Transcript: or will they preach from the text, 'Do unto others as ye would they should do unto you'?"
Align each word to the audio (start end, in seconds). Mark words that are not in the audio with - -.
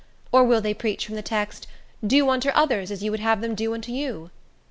or 0.31 0.43
will 0.43 0.61
they 0.61 0.73
preach 0.73 1.05
from 1.05 1.13
the 1.13 1.21
text, 1.21 1.67
'Do 2.03 2.27
unto 2.27 2.49
others 2.55 2.89
as 2.89 3.03
ye 3.03 3.11
would 3.11 3.19
they 3.19 3.23
should 3.39 3.55
do 3.55 3.71
unto 3.75 3.91
you'?" 3.91 4.31